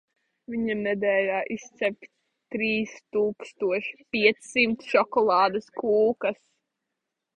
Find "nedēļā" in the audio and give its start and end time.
0.77-1.41